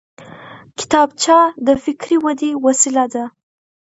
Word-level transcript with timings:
کتابچه 0.79 1.37
د 1.67 1.69
فکري 1.83 2.17
ودې 2.25 2.51
وسیله 2.65 3.05
ده 3.13 3.25